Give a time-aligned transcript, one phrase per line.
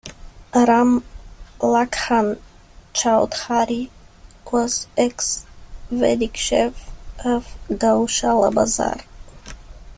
[0.55, 1.03] Ram
[1.59, 2.39] Lakhan
[2.91, 3.91] Chaudhary
[4.51, 6.89] was ex-vdc chief
[7.23, 9.01] of Gaushala Bazar.